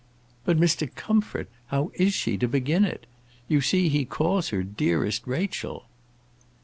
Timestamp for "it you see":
2.85-3.87